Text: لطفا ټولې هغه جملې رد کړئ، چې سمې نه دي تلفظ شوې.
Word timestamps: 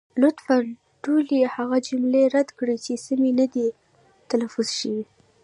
لطفا 0.21 0.57
ټولې 1.03 1.39
هغه 1.55 1.77
جملې 1.87 2.23
رد 2.35 2.49
کړئ، 2.57 2.77
چې 2.85 2.93
سمې 3.05 3.31
نه 3.39 3.45
دي 3.53 3.67
تلفظ 4.29 4.67
شوې. 4.79 5.03